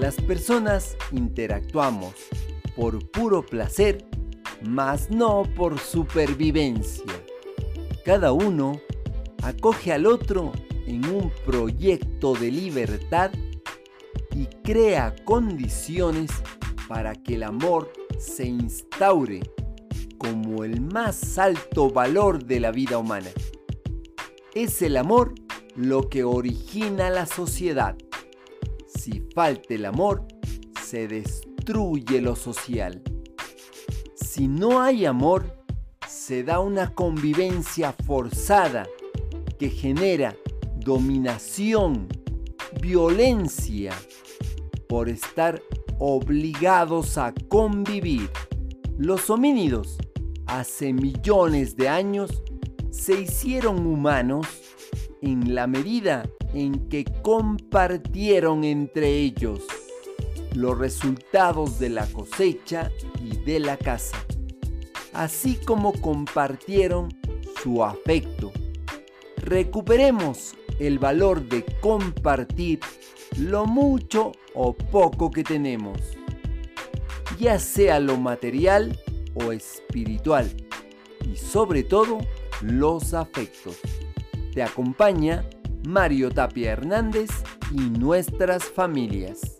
Las 0.00 0.16
personas 0.16 0.96
interactuamos 1.12 2.14
por 2.74 3.10
puro 3.10 3.44
placer, 3.44 4.02
mas 4.62 5.10
no 5.10 5.42
por 5.54 5.78
supervivencia. 5.78 7.04
Cada 8.02 8.32
uno 8.32 8.80
acoge 9.42 9.92
al 9.92 10.06
otro 10.06 10.52
en 10.86 11.04
un 11.04 11.30
proyecto 11.44 12.32
de 12.32 12.50
libertad 12.50 13.30
y 14.34 14.46
crea 14.64 15.14
condiciones 15.26 16.30
para 16.88 17.14
que 17.14 17.34
el 17.34 17.42
amor 17.42 17.92
se 18.18 18.46
instaure 18.46 19.42
como 20.16 20.64
el 20.64 20.80
más 20.80 21.36
alto 21.36 21.90
valor 21.90 22.46
de 22.46 22.58
la 22.58 22.70
vida 22.70 22.96
humana. 22.96 23.28
Es 24.54 24.80
el 24.80 24.96
amor 24.96 25.34
lo 25.76 26.08
que 26.08 26.24
origina 26.24 27.10
la 27.10 27.26
sociedad. 27.26 27.98
Si 29.02 29.22
falta 29.34 29.72
el 29.72 29.86
amor, 29.86 30.28
se 30.84 31.08
destruye 31.08 32.20
lo 32.20 32.36
social. 32.36 33.02
Si 34.14 34.46
no 34.46 34.82
hay 34.82 35.06
amor, 35.06 35.64
se 36.06 36.44
da 36.44 36.60
una 36.60 36.94
convivencia 36.94 37.94
forzada 38.04 38.86
que 39.58 39.70
genera 39.70 40.36
dominación, 40.76 42.08
violencia, 42.82 43.94
por 44.86 45.08
estar 45.08 45.62
obligados 45.98 47.16
a 47.16 47.32
convivir. 47.48 48.28
Los 48.98 49.30
homínidos 49.30 49.96
hace 50.44 50.92
millones 50.92 51.74
de 51.74 51.88
años 51.88 52.42
se 52.90 53.18
hicieron 53.18 53.86
humanos 53.86 54.46
en 55.22 55.54
la 55.54 55.66
medida 55.66 56.28
en 56.54 56.88
que 56.88 57.04
compartieron 57.22 58.64
entre 58.64 59.14
ellos 59.16 59.60
los 60.54 60.76
resultados 60.78 61.78
de 61.78 61.90
la 61.90 62.06
cosecha 62.06 62.90
y 63.24 63.36
de 63.36 63.60
la 63.60 63.76
caza, 63.76 64.18
así 65.12 65.56
como 65.64 65.92
compartieron 66.00 67.08
su 67.62 67.84
afecto. 67.84 68.52
Recuperemos 69.36 70.54
el 70.78 70.98
valor 70.98 71.48
de 71.48 71.64
compartir 71.80 72.80
lo 73.38 73.66
mucho 73.66 74.32
o 74.54 74.72
poco 74.72 75.30
que 75.30 75.44
tenemos, 75.44 75.98
ya 77.38 77.58
sea 77.58 78.00
lo 78.00 78.16
material 78.16 78.98
o 79.34 79.52
espiritual, 79.52 80.50
y 81.32 81.36
sobre 81.36 81.84
todo 81.84 82.18
los 82.60 83.14
afectos. 83.14 83.78
Te 84.52 84.62
acompaña 84.62 85.44
Mario 85.86 86.30
Tapia 86.30 86.72
Hernández 86.72 87.30
y 87.72 87.80
nuestras 87.98 88.64
familias. 88.64 89.59